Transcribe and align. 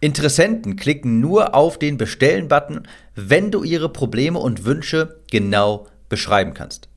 Interessenten 0.00 0.76
klicken 0.76 1.18
nur 1.18 1.54
auf 1.56 1.78
den 1.78 1.96
Bestellen-Button, 1.96 2.86
wenn 3.16 3.50
du 3.50 3.64
ihre 3.64 3.88
Probleme 3.88 4.38
und 4.38 4.64
Wünsche 4.64 5.20
genau 5.30 5.88
beschreiben 6.08 6.54
kannst. 6.54 6.88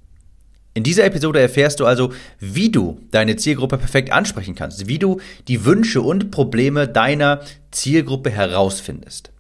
In 0.76 0.84
dieser 0.84 1.04
Episode 1.06 1.42
erfährst 1.42 1.80
du 1.80 1.86
also, 1.86 2.14
wie 2.40 2.70
du 2.70 3.00
deine 3.10 3.36
Zielgruppe 3.36 3.78
perfekt 3.78 4.12
ansprechen 4.12 4.56
kannst, 4.56 4.88
wie 4.88 5.00
du 5.00 5.20
die 5.48 5.66
Wünsche 5.66 6.02
und 6.02 6.30
Probleme 6.32 6.88
deiner 6.88 7.42
Zielgruppe 7.72 8.30
herausfindest. 8.30 9.32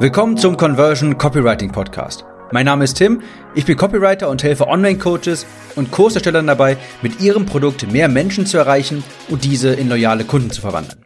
Willkommen 0.00 0.38
zum 0.38 0.56
Conversion 0.56 1.18
Copywriting 1.18 1.70
Podcast. 1.70 2.24
Mein 2.52 2.66
Name 2.66 2.82
ist 2.82 2.94
Tim, 2.94 3.22
ich 3.54 3.64
bin 3.64 3.76
Copywriter 3.76 4.28
und 4.28 4.42
helfe 4.42 4.66
Online-Coaches 4.66 5.46
und 5.76 5.92
Kurserstellern 5.92 6.48
dabei, 6.48 6.78
mit 7.00 7.20
ihrem 7.20 7.46
Produkt 7.46 7.90
mehr 7.92 8.08
Menschen 8.08 8.44
zu 8.44 8.58
erreichen 8.58 9.04
und 9.28 9.44
diese 9.44 9.68
in 9.68 9.88
loyale 9.88 10.24
Kunden 10.24 10.50
zu 10.50 10.60
verwandeln. 10.60 11.04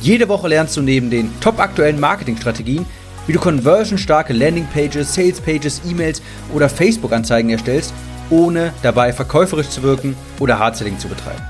Jede 0.00 0.28
Woche 0.28 0.46
lernst 0.46 0.76
du 0.76 0.82
neben 0.82 1.10
den 1.10 1.32
top 1.40 1.58
aktuellen 1.58 1.98
Marketingstrategien, 1.98 2.86
wie 3.26 3.32
du 3.32 3.40
conversionstarke 3.40 4.32
Landingpages, 4.32 5.14
Salespages, 5.14 5.82
E-Mails 5.84 6.22
oder 6.54 6.68
Facebook-Anzeigen 6.68 7.50
erstellst, 7.50 7.92
ohne 8.30 8.72
dabei 8.82 9.12
verkäuferisch 9.12 9.70
zu 9.70 9.82
wirken 9.82 10.16
oder 10.38 10.60
Hardselling 10.60 11.00
zu 11.00 11.08
betreiben. 11.08 11.42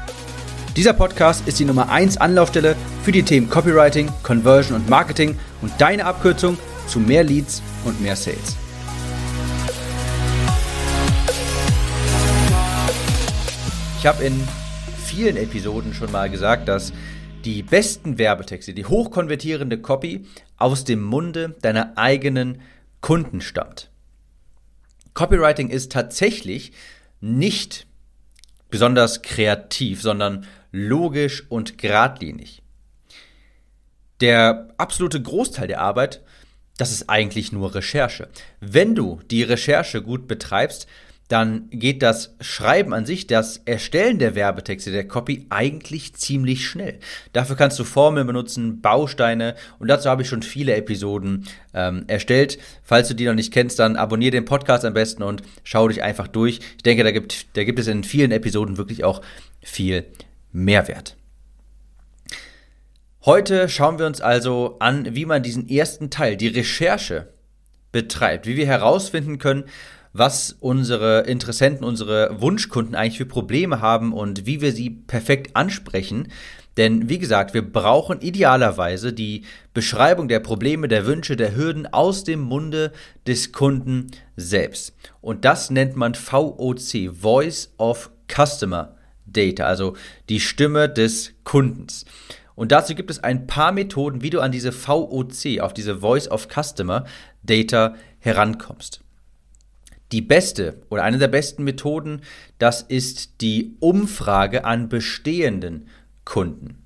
Dieser 0.74 0.94
Podcast 0.94 1.46
ist 1.46 1.58
die 1.58 1.66
Nummer 1.66 1.90
1 1.90 2.16
Anlaufstelle 2.16 2.76
für 3.02 3.12
die 3.12 3.24
Themen 3.24 3.50
Copywriting, 3.50 4.08
Conversion 4.22 4.74
und 4.74 4.88
Marketing 4.88 5.36
und 5.60 5.72
deine 5.76 6.06
Abkürzung 6.06 6.56
zu 6.86 6.98
mehr 6.98 7.24
Leads 7.24 7.62
und 7.84 8.00
mehr 8.00 8.16
Sales. 8.16 8.56
Ich 13.98 14.06
habe 14.06 14.22
in 14.22 14.40
vielen 15.04 15.36
Episoden 15.36 15.92
schon 15.92 16.12
mal 16.12 16.30
gesagt, 16.30 16.68
dass 16.68 16.92
die 17.44 17.64
besten 17.64 18.16
Werbetexte, 18.16 18.72
die 18.72 18.84
hochkonvertierende 18.84 19.76
Copy 19.78 20.24
aus 20.56 20.84
dem 20.84 21.02
Munde 21.02 21.56
deiner 21.62 21.98
eigenen 21.98 22.62
Kunden 23.00 23.40
stammt. 23.40 23.90
Copywriting 25.14 25.68
ist 25.68 25.90
tatsächlich 25.90 26.70
nicht 27.20 27.88
besonders 28.70 29.22
kreativ, 29.22 30.00
sondern 30.00 30.46
logisch 30.70 31.44
und 31.48 31.76
geradlinig. 31.76 32.62
Der 34.20 34.68
absolute 34.76 35.20
Großteil 35.20 35.66
der 35.66 35.80
Arbeit, 35.80 36.22
das 36.76 36.92
ist 36.92 37.10
eigentlich 37.10 37.50
nur 37.50 37.74
Recherche. 37.74 38.28
Wenn 38.60 38.94
du 38.94 39.18
die 39.28 39.42
Recherche 39.42 40.02
gut 40.02 40.28
betreibst, 40.28 40.86
dann 41.28 41.68
geht 41.70 42.02
das 42.02 42.34
Schreiben 42.40 42.94
an 42.94 43.04
sich, 43.04 43.26
das 43.26 43.58
Erstellen 43.58 44.18
der 44.18 44.34
Werbetexte, 44.34 44.90
der 44.90 45.06
Copy 45.06 45.46
eigentlich 45.50 46.14
ziemlich 46.14 46.66
schnell. 46.66 46.98
Dafür 47.34 47.54
kannst 47.54 47.78
du 47.78 47.84
Formeln 47.84 48.26
benutzen, 48.26 48.80
Bausteine 48.80 49.54
und 49.78 49.88
dazu 49.88 50.08
habe 50.08 50.22
ich 50.22 50.28
schon 50.28 50.42
viele 50.42 50.74
Episoden 50.74 51.46
ähm, 51.74 52.04
erstellt. 52.06 52.58
Falls 52.82 53.08
du 53.08 53.14
die 53.14 53.26
noch 53.26 53.34
nicht 53.34 53.52
kennst, 53.52 53.78
dann 53.78 53.96
abonniere 53.96 54.30
den 54.30 54.46
Podcast 54.46 54.86
am 54.86 54.94
besten 54.94 55.22
und 55.22 55.42
schau 55.64 55.88
dich 55.88 56.02
einfach 56.02 56.28
durch. 56.28 56.60
Ich 56.76 56.82
denke, 56.82 57.04
da 57.04 57.10
gibt, 57.10 57.56
da 57.56 57.64
gibt 57.64 57.78
es 57.78 57.88
in 57.88 58.04
vielen 58.04 58.32
Episoden 58.32 58.78
wirklich 58.78 59.04
auch 59.04 59.20
viel 59.62 60.06
Mehrwert. 60.50 61.16
Heute 63.26 63.68
schauen 63.68 63.98
wir 63.98 64.06
uns 64.06 64.22
also 64.22 64.76
an, 64.78 65.14
wie 65.14 65.26
man 65.26 65.42
diesen 65.42 65.68
ersten 65.68 66.08
Teil, 66.08 66.36
die 66.38 66.48
Recherche, 66.48 67.28
betreibt, 67.92 68.46
wie 68.46 68.56
wir 68.56 68.66
herausfinden 68.66 69.38
können, 69.38 69.64
was 70.12 70.56
unsere 70.60 71.20
Interessenten, 71.20 71.84
unsere 71.84 72.40
Wunschkunden 72.40 72.94
eigentlich 72.94 73.18
für 73.18 73.26
Probleme 73.26 73.80
haben 73.80 74.12
und 74.12 74.46
wie 74.46 74.60
wir 74.60 74.72
sie 74.72 74.90
perfekt 74.90 75.54
ansprechen. 75.54 76.28
Denn 76.76 77.08
wie 77.08 77.18
gesagt, 77.18 77.54
wir 77.54 77.72
brauchen 77.72 78.20
idealerweise 78.20 79.12
die 79.12 79.42
Beschreibung 79.74 80.28
der 80.28 80.38
Probleme, 80.38 80.86
der 80.86 81.06
Wünsche, 81.06 81.36
der 81.36 81.56
Hürden 81.56 81.92
aus 81.92 82.22
dem 82.22 82.40
Munde 82.40 82.92
des 83.26 83.52
Kunden 83.52 84.06
selbst. 84.36 84.94
Und 85.20 85.44
das 85.44 85.70
nennt 85.70 85.96
man 85.96 86.14
VOC, 86.14 87.10
Voice 87.12 87.74
of 87.78 88.10
Customer 88.32 88.94
Data, 89.26 89.64
also 89.64 89.96
die 90.28 90.40
Stimme 90.40 90.88
des 90.88 91.32
Kundens. 91.42 92.04
Und 92.54 92.72
dazu 92.72 92.94
gibt 92.94 93.10
es 93.10 93.22
ein 93.22 93.46
paar 93.46 93.72
Methoden, 93.72 94.22
wie 94.22 94.30
du 94.30 94.40
an 94.40 94.52
diese 94.52 94.72
VOC, 94.72 95.60
auf 95.60 95.74
diese 95.74 95.98
Voice 95.98 96.28
of 96.28 96.48
Customer 96.48 97.04
Data 97.42 97.94
herankommst. 98.20 99.00
Die 100.12 100.22
beste 100.22 100.82
oder 100.88 101.04
eine 101.04 101.18
der 101.18 101.28
besten 101.28 101.64
Methoden, 101.64 102.22
das 102.58 102.82
ist 102.82 103.40
die 103.40 103.76
Umfrage 103.80 104.64
an 104.64 104.88
bestehenden 104.88 105.88
Kunden. 106.24 106.82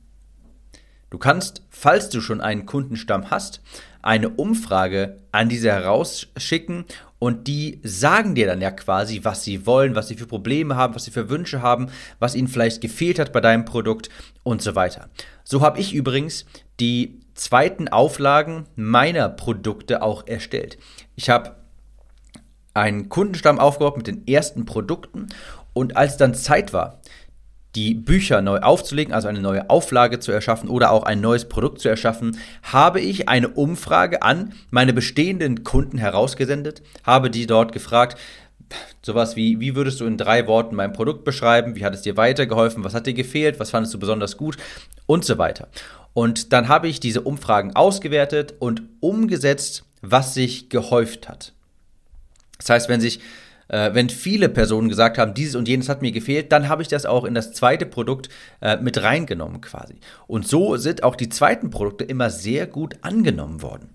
Du 1.10 1.18
kannst, 1.18 1.62
falls 1.70 2.08
du 2.08 2.20
schon 2.20 2.40
einen 2.40 2.64
Kundenstamm 2.64 3.30
hast, 3.30 3.60
eine 4.00 4.30
Umfrage 4.30 5.20
an 5.30 5.48
diese 5.48 5.70
herausschicken 5.70 6.84
und 7.18 7.46
die 7.46 7.80
sagen 7.84 8.34
dir 8.34 8.46
dann 8.46 8.60
ja 8.60 8.72
quasi, 8.72 9.20
was 9.22 9.44
sie 9.44 9.64
wollen, 9.64 9.94
was 9.94 10.08
sie 10.08 10.16
für 10.16 10.26
Probleme 10.26 10.74
haben, 10.74 10.94
was 10.94 11.04
sie 11.04 11.12
für 11.12 11.30
Wünsche 11.30 11.62
haben, 11.62 11.88
was 12.18 12.34
ihnen 12.34 12.48
vielleicht 12.48 12.80
gefehlt 12.80 13.18
hat 13.20 13.32
bei 13.32 13.40
deinem 13.40 13.64
Produkt 13.64 14.08
und 14.42 14.60
so 14.60 14.74
weiter. 14.74 15.08
So 15.44 15.60
habe 15.60 15.78
ich 15.78 15.94
übrigens 15.94 16.46
die 16.80 17.20
zweiten 17.34 17.88
Auflagen 17.88 18.66
meiner 18.74 19.28
Produkte 19.28 20.02
auch 20.02 20.26
erstellt. 20.26 20.78
Ich 21.14 21.30
habe 21.30 21.54
einen 22.74 23.08
Kundenstamm 23.08 23.58
aufgebaut 23.58 23.96
mit 23.96 24.06
den 24.06 24.26
ersten 24.26 24.64
Produkten. 24.64 25.28
Und 25.72 25.96
als 25.96 26.16
dann 26.16 26.34
Zeit 26.34 26.72
war, 26.72 27.00
die 27.74 27.94
Bücher 27.94 28.42
neu 28.42 28.58
aufzulegen, 28.58 29.14
also 29.14 29.28
eine 29.28 29.40
neue 29.40 29.70
Auflage 29.70 30.18
zu 30.18 30.30
erschaffen 30.30 30.68
oder 30.68 30.90
auch 30.90 31.04
ein 31.04 31.20
neues 31.20 31.48
Produkt 31.48 31.80
zu 31.80 31.88
erschaffen, 31.88 32.38
habe 32.62 33.00
ich 33.00 33.28
eine 33.28 33.48
Umfrage 33.48 34.22
an 34.22 34.52
meine 34.70 34.92
bestehenden 34.92 35.64
Kunden 35.64 35.96
herausgesendet, 35.96 36.82
habe 37.04 37.30
die 37.30 37.46
dort 37.46 37.72
gefragt, 37.72 38.18
sowas 39.02 39.36
wie, 39.36 39.60
wie 39.60 39.74
würdest 39.74 40.00
du 40.00 40.06
in 40.06 40.18
drei 40.18 40.46
Worten 40.46 40.76
mein 40.76 40.92
Produkt 40.92 41.24
beschreiben, 41.24 41.76
wie 41.76 41.84
hat 41.84 41.94
es 41.94 42.02
dir 42.02 42.16
weitergeholfen, 42.16 42.84
was 42.84 42.94
hat 42.94 43.06
dir 43.06 43.14
gefehlt, 43.14 43.58
was 43.58 43.70
fandest 43.70 43.94
du 43.94 43.98
besonders 43.98 44.36
gut? 44.36 44.56
Und 45.06 45.24
so 45.24 45.38
weiter. 45.38 45.68
Und 46.14 46.52
dann 46.52 46.68
habe 46.68 46.88
ich 46.88 47.00
diese 47.00 47.22
Umfragen 47.22 47.74
ausgewertet 47.74 48.54
und 48.58 48.82
umgesetzt, 49.00 49.84
was 50.02 50.34
sich 50.34 50.68
gehäuft 50.68 51.28
hat. 51.28 51.52
Das 52.62 52.70
heißt, 52.70 52.88
wenn 52.88 53.00
sich 53.00 53.20
äh, 53.68 53.94
wenn 53.94 54.08
viele 54.10 54.48
Personen 54.48 54.88
gesagt 54.88 55.18
haben, 55.18 55.34
dieses 55.34 55.54
und 55.54 55.66
jenes 55.66 55.88
hat 55.88 56.02
mir 56.02 56.12
gefehlt, 56.12 56.52
dann 56.52 56.68
habe 56.68 56.82
ich 56.82 56.88
das 56.88 57.06
auch 57.06 57.24
in 57.24 57.34
das 57.34 57.52
zweite 57.52 57.86
Produkt 57.86 58.28
äh, 58.60 58.76
mit 58.76 59.02
reingenommen 59.02 59.60
quasi. 59.60 59.94
Und 60.26 60.46
so 60.46 60.76
sind 60.76 61.02
auch 61.02 61.16
die 61.16 61.28
zweiten 61.28 61.70
Produkte 61.70 62.04
immer 62.04 62.30
sehr 62.30 62.66
gut 62.66 62.96
angenommen 63.00 63.62
worden. 63.62 63.90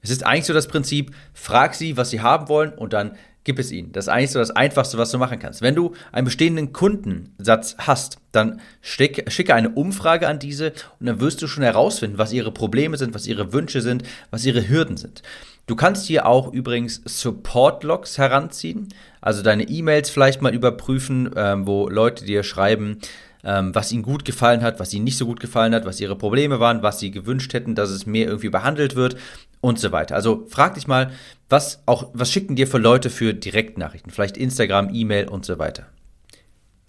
Es 0.00 0.10
ist 0.10 0.24
eigentlich 0.24 0.44
so 0.44 0.52
das 0.52 0.68
Prinzip, 0.68 1.14
frag 1.32 1.74
sie, 1.74 1.96
was 1.96 2.10
sie 2.10 2.20
haben 2.20 2.48
wollen 2.48 2.72
und 2.72 2.92
dann 2.92 3.16
gib 3.42 3.58
es 3.58 3.72
ihnen. 3.72 3.92
Das 3.92 4.06
ist 4.06 4.08
eigentlich 4.08 4.30
so 4.30 4.38
das 4.38 4.50
Einfachste, 4.50 4.96
was 4.98 5.10
du 5.10 5.18
machen 5.18 5.38
kannst. 5.38 5.60
Wenn 5.60 5.74
du 5.74 5.94
einen 6.12 6.24
bestehenden 6.24 6.72
Kundensatz 6.72 7.76
hast, 7.78 8.18
dann 8.32 8.60
schick, 8.80 9.30
schicke 9.30 9.54
eine 9.54 9.70
Umfrage 9.70 10.28
an 10.28 10.38
diese 10.38 10.72
und 10.98 11.06
dann 11.06 11.20
wirst 11.20 11.42
du 11.42 11.46
schon 11.46 11.62
herausfinden, 11.62 12.18
was 12.18 12.32
ihre 12.32 12.52
Probleme 12.52 12.96
sind, 12.96 13.14
was 13.14 13.26
ihre 13.26 13.52
Wünsche 13.52 13.80
sind, 13.80 14.02
was 14.30 14.44
ihre 14.44 14.68
Hürden 14.68 14.96
sind. 14.96 15.22
Du 15.66 15.76
kannst 15.76 16.06
hier 16.06 16.26
auch 16.26 16.52
übrigens 16.52 17.00
Support-Logs 17.04 18.18
heranziehen, 18.18 18.88
also 19.22 19.42
deine 19.42 19.64
E-Mails 19.64 20.10
vielleicht 20.10 20.42
mal 20.42 20.54
überprüfen, 20.54 21.30
ähm, 21.36 21.66
wo 21.66 21.88
Leute 21.88 22.26
dir 22.26 22.42
schreiben, 22.42 22.98
ähm, 23.44 23.74
was 23.74 23.90
ihnen 23.90 24.02
gut 24.02 24.26
gefallen 24.26 24.62
hat, 24.62 24.78
was 24.78 24.92
ihnen 24.92 25.04
nicht 25.04 25.16
so 25.16 25.24
gut 25.24 25.40
gefallen 25.40 25.74
hat, 25.74 25.86
was 25.86 26.00
ihre 26.00 26.16
Probleme 26.16 26.60
waren, 26.60 26.82
was 26.82 27.00
sie 27.00 27.10
gewünscht 27.10 27.54
hätten, 27.54 27.74
dass 27.74 27.90
es 27.90 28.04
mehr 28.04 28.26
irgendwie 28.26 28.50
behandelt 28.50 28.94
wird 28.94 29.16
und 29.62 29.78
so 29.78 29.90
weiter. 29.90 30.14
Also 30.14 30.46
frag 30.48 30.74
dich 30.74 30.86
mal, 30.86 31.10
was 31.48 31.82
auch, 31.86 32.10
was 32.12 32.30
schicken 32.30 32.56
dir 32.56 32.66
für 32.66 32.78
Leute 32.78 33.08
für 33.08 33.32
Direktnachrichten, 33.32 34.12
vielleicht 34.12 34.36
Instagram, 34.36 34.90
E-Mail 34.92 35.28
und 35.28 35.46
so 35.46 35.58
weiter. 35.58 35.86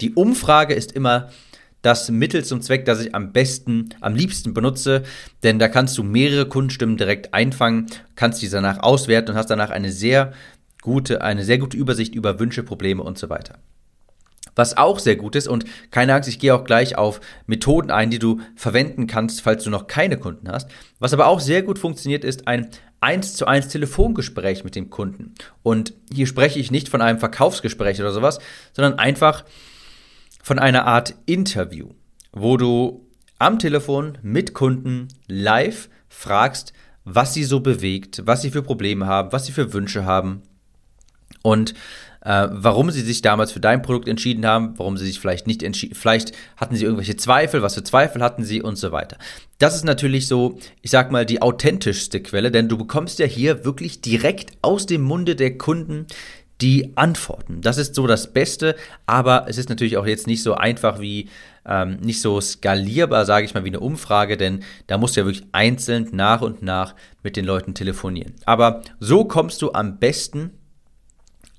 Die 0.02 0.12
Umfrage 0.12 0.74
ist 0.74 0.92
immer 0.92 1.30
das 1.86 2.10
Mittel 2.10 2.44
zum 2.44 2.62
Zweck, 2.62 2.84
das 2.84 3.00
ich 3.00 3.14
am 3.14 3.32
besten, 3.32 3.90
am 4.00 4.16
liebsten 4.16 4.52
benutze, 4.52 5.04
denn 5.44 5.60
da 5.60 5.68
kannst 5.68 5.96
du 5.96 6.02
mehrere 6.02 6.46
Kundenstimmen 6.46 6.96
direkt 6.96 7.32
einfangen, 7.32 7.86
kannst 8.16 8.42
diese 8.42 8.56
danach 8.56 8.82
auswerten 8.82 9.30
und 9.30 9.36
hast 9.36 9.50
danach 9.50 9.70
eine 9.70 9.92
sehr 9.92 10.32
gute, 10.82 11.22
eine 11.22 11.44
sehr 11.44 11.58
gute 11.58 11.76
Übersicht 11.76 12.12
über 12.14 12.40
Wünsche, 12.40 12.64
Probleme 12.64 13.04
und 13.04 13.18
so 13.18 13.30
weiter. 13.30 13.58
Was 14.56 14.76
auch 14.76 14.98
sehr 14.98 15.14
gut 15.14 15.36
ist, 15.36 15.46
und 15.46 15.64
keine 15.92 16.14
Angst, 16.14 16.28
ich 16.28 16.40
gehe 16.40 16.54
auch 16.54 16.64
gleich 16.64 16.98
auf 16.98 17.20
Methoden 17.46 17.92
ein, 17.92 18.10
die 18.10 18.18
du 18.18 18.40
verwenden 18.56 19.06
kannst, 19.06 19.42
falls 19.42 19.62
du 19.62 19.70
noch 19.70 19.86
keine 19.86 20.16
Kunden 20.16 20.50
hast. 20.50 20.68
Was 20.98 21.12
aber 21.12 21.28
auch 21.28 21.38
sehr 21.38 21.62
gut 21.62 21.78
funktioniert, 21.78 22.24
ist 22.24 22.48
ein 22.48 22.68
1 23.00 23.34
zu 23.36 23.46
1 23.46 23.68
Telefongespräch 23.68 24.64
mit 24.64 24.74
dem 24.74 24.90
Kunden. 24.90 25.34
Und 25.62 25.92
hier 26.12 26.26
spreche 26.26 26.58
ich 26.58 26.72
nicht 26.72 26.88
von 26.88 27.02
einem 27.02 27.20
Verkaufsgespräch 27.20 28.00
oder 28.00 28.12
sowas, 28.12 28.40
sondern 28.72 28.98
einfach 28.98 29.44
von 30.46 30.60
einer 30.60 30.86
Art 30.86 31.16
Interview, 31.26 31.88
wo 32.30 32.56
du 32.56 33.04
am 33.40 33.58
Telefon 33.58 34.16
mit 34.22 34.54
Kunden 34.54 35.08
live 35.26 35.88
fragst, 36.08 36.72
was 37.02 37.34
sie 37.34 37.42
so 37.42 37.58
bewegt, 37.58 38.22
was 38.26 38.42
sie 38.42 38.52
für 38.52 38.62
Probleme 38.62 39.06
haben, 39.06 39.32
was 39.32 39.46
sie 39.46 39.50
für 39.50 39.72
Wünsche 39.72 40.04
haben. 40.04 40.42
Und 41.42 41.74
äh, 42.20 42.46
warum 42.52 42.92
sie 42.92 43.00
sich 43.00 43.22
damals 43.22 43.50
für 43.50 43.58
dein 43.58 43.82
Produkt 43.82 44.06
entschieden 44.06 44.46
haben, 44.46 44.74
warum 44.76 44.96
sie 44.96 45.06
sich 45.06 45.18
vielleicht 45.18 45.48
nicht 45.48 45.64
entschieden, 45.64 45.96
vielleicht 45.96 46.30
hatten 46.56 46.76
sie 46.76 46.84
irgendwelche 46.84 47.16
Zweifel, 47.16 47.60
was 47.62 47.74
für 47.74 47.82
Zweifel 47.82 48.22
hatten 48.22 48.44
sie 48.44 48.62
und 48.62 48.76
so 48.76 48.92
weiter. 48.92 49.18
Das 49.58 49.74
ist 49.74 49.84
natürlich 49.84 50.28
so, 50.28 50.60
ich 50.80 50.92
sag 50.92 51.10
mal, 51.10 51.26
die 51.26 51.42
authentischste 51.42 52.22
Quelle, 52.22 52.52
denn 52.52 52.68
du 52.68 52.78
bekommst 52.78 53.18
ja 53.18 53.26
hier 53.26 53.64
wirklich 53.64 54.00
direkt 54.00 54.52
aus 54.62 54.86
dem 54.86 55.02
Munde 55.02 55.34
der 55.34 55.58
Kunden 55.58 56.06
die 56.60 56.96
Antworten. 56.96 57.60
Das 57.60 57.76
ist 57.76 57.94
so 57.94 58.06
das 58.06 58.32
Beste, 58.32 58.76
aber 59.04 59.46
es 59.48 59.58
ist 59.58 59.68
natürlich 59.68 59.96
auch 59.96 60.06
jetzt 60.06 60.26
nicht 60.26 60.42
so 60.42 60.54
einfach 60.54 61.00
wie, 61.00 61.28
ähm, 61.66 61.98
nicht 62.00 62.20
so 62.20 62.40
skalierbar, 62.40 63.26
sage 63.26 63.44
ich 63.44 63.54
mal, 63.54 63.64
wie 63.64 63.68
eine 63.68 63.80
Umfrage, 63.80 64.36
denn 64.36 64.62
da 64.86 64.96
musst 64.96 65.16
du 65.16 65.20
ja 65.20 65.26
wirklich 65.26 65.46
einzeln 65.52 66.08
nach 66.12 66.40
und 66.40 66.62
nach 66.62 66.94
mit 67.22 67.36
den 67.36 67.44
Leuten 67.44 67.74
telefonieren. 67.74 68.34
Aber 68.46 68.82
so 69.00 69.24
kommst 69.24 69.60
du 69.60 69.72
am 69.72 69.98
besten 69.98 70.50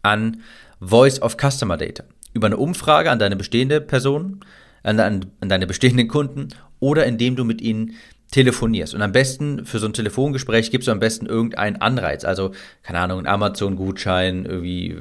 an 0.01 0.41
Voice 0.79 1.21
of 1.21 1.38
Customer 1.38 1.77
Data. 1.77 2.03
Über 2.33 2.47
eine 2.47 2.57
Umfrage 2.57 3.11
an 3.11 3.19
deine 3.19 3.35
bestehende 3.35 3.81
Person, 3.81 4.39
an, 4.83 4.99
an, 4.99 5.25
an 5.41 5.49
deine 5.49 5.67
bestehenden 5.67 6.07
Kunden 6.07 6.49
oder 6.79 7.05
indem 7.05 7.35
du 7.35 7.44
mit 7.44 7.61
ihnen 7.61 7.94
telefonierst. 8.31 8.94
Und 8.94 9.01
am 9.01 9.12
besten 9.12 9.65
für 9.65 9.79
so 9.79 9.85
ein 9.85 9.94
Telefongespräch 9.94 10.71
gibst 10.71 10.88
du 10.88 10.91
am 10.91 11.00
besten 11.00 11.25
irgendeinen 11.25 11.77
Anreiz. 11.77 12.25
Also, 12.25 12.51
keine 12.83 13.00
Ahnung, 13.00 13.19
ein 13.19 13.27
Amazon-Gutschein, 13.27 14.45
irgendwie 14.45 14.97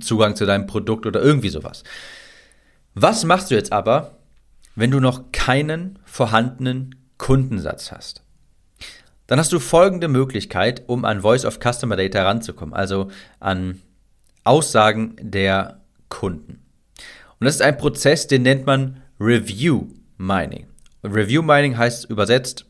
Zugang 0.00 0.34
zu 0.36 0.44
deinem 0.44 0.66
Produkt 0.66 1.06
oder 1.06 1.22
irgendwie 1.22 1.50
sowas. 1.50 1.84
Was 2.94 3.24
machst 3.24 3.50
du 3.50 3.54
jetzt 3.54 3.72
aber, 3.72 4.18
wenn 4.74 4.90
du 4.90 5.00
noch 5.00 5.32
keinen 5.32 5.98
vorhandenen 6.04 6.96
Kundensatz 7.18 7.92
hast? 7.92 8.22
Dann 9.26 9.38
hast 9.38 9.52
du 9.52 9.58
folgende 9.58 10.08
Möglichkeit, 10.08 10.82
um 10.86 11.04
an 11.04 11.22
Voice 11.22 11.44
of 11.44 11.58
Customer 11.60 11.96
Data 11.96 12.22
ranzukommen, 12.24 12.74
also 12.74 13.10
an 13.40 13.80
Aussagen 14.42 15.16
der 15.20 15.80
Kunden. 16.08 16.60
Und 17.40 17.46
das 17.46 17.54
ist 17.54 17.62
ein 17.62 17.78
Prozess, 17.78 18.26
den 18.26 18.42
nennt 18.42 18.66
man 18.66 19.02
Review 19.18 19.86
Mining. 20.18 20.66
Review 21.04 21.42
Mining 21.42 21.76
heißt 21.76 22.08
übersetzt, 22.10 22.66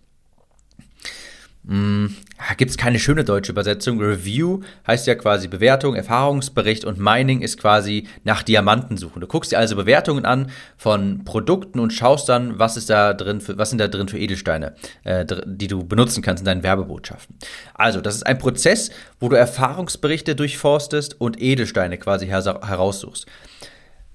hm, 1.66 2.14
gibt 2.58 2.70
es 2.70 2.76
keine 2.76 2.98
schöne 2.98 3.24
deutsche 3.24 3.52
Übersetzung. 3.52 3.98
Review 3.98 4.60
heißt 4.86 5.06
ja 5.06 5.14
quasi 5.14 5.48
Bewertung, 5.48 5.94
Erfahrungsbericht 5.94 6.84
und 6.84 6.98
Mining 6.98 7.40
ist 7.40 7.58
quasi 7.58 8.06
nach 8.22 8.42
Diamanten 8.42 8.98
suchen. 8.98 9.20
Du 9.20 9.26
guckst 9.26 9.52
dir 9.52 9.58
also 9.58 9.74
Bewertungen 9.74 10.26
an 10.26 10.50
von 10.76 11.24
Produkten 11.24 11.80
und 11.80 11.92
schaust 11.92 12.28
dann, 12.28 12.58
was 12.58 12.76
ist 12.76 12.90
da 12.90 13.14
drin, 13.14 13.40
für, 13.40 13.56
was 13.56 13.70
sind 13.70 13.78
da 13.78 13.88
drin 13.88 14.08
für 14.08 14.18
Edelsteine, 14.18 14.74
äh, 15.04 15.24
die 15.46 15.68
du 15.68 15.84
benutzen 15.84 16.22
kannst 16.22 16.42
in 16.42 16.44
deinen 16.44 16.62
Werbebotschaften. 16.62 17.36
Also, 17.72 18.02
das 18.02 18.16
ist 18.16 18.26
ein 18.26 18.38
Prozess, 18.38 18.90
wo 19.18 19.30
du 19.30 19.36
Erfahrungsberichte 19.36 20.36
durchforstest 20.36 21.18
und 21.18 21.40
Edelsteine 21.40 21.96
quasi 21.96 22.26
her 22.26 22.42
heraussuchst. 22.44 23.24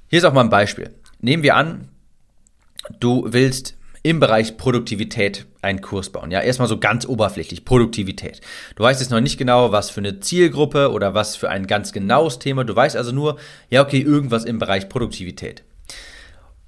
Hier 0.07 0.19
ist 0.19 0.25
auch 0.25 0.33
mal 0.33 0.42
ein 0.42 0.50
Beispiel. 0.51 0.92
Nehmen 1.19 1.42
wir 1.42 1.56
an, 1.56 1.88
du 3.00 3.25
willst 3.27 3.79
im 4.09 4.19
Bereich 4.19 4.57
Produktivität 4.57 5.45
einen 5.61 5.81
Kurs 5.81 6.09
bauen. 6.09 6.31
Ja, 6.31 6.41
erstmal 6.41 6.67
so 6.67 6.79
ganz 6.79 7.06
oberflächlich, 7.06 7.63
Produktivität. 7.63 8.41
Du 8.75 8.81
weißt 8.81 9.00
jetzt 9.01 9.11
noch 9.11 9.21
nicht 9.21 9.38
genau, 9.38 9.71
was 9.71 9.91
für 9.91 10.01
eine 10.01 10.19
Zielgruppe 10.19 10.91
oder 10.91 11.13
was 11.13 11.35
für 11.35 11.50
ein 11.50 11.67
ganz 11.67 11.94
genaues 11.94 12.39
Thema. 12.39 12.63
Du 12.63 12.75
weißt 12.75 12.95
also 12.95 13.11
nur, 13.11 13.38
ja, 13.69 13.83
okay, 13.83 14.01
irgendwas 14.01 14.45
im 14.45 14.57
Bereich 14.57 14.89
Produktivität. 14.89 15.63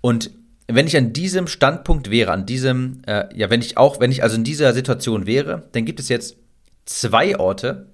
Und 0.02 0.30
wenn 0.68 0.86
ich 0.86 0.96
an 0.96 1.14
diesem 1.14 1.48
Standpunkt 1.48 2.12
wäre, 2.12 2.32
an 2.32 2.46
diesem, 2.46 3.02
äh, 3.08 3.26
ja, 3.36 3.50
wenn 3.50 3.62
ich 3.62 3.76
auch, 3.76 4.00
wenn 4.00 4.12
ich 4.12 4.22
also 4.22 4.36
in 4.36 4.44
dieser 4.44 4.74
Situation 4.74 5.26
wäre, 5.26 5.64
dann 5.72 5.86
gibt 5.86 6.00
es 6.00 6.10
jetzt 6.10 6.38
zwei 6.86 7.40
Orte, 7.40 7.88